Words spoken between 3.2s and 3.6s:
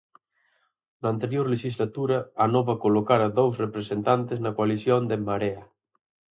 dous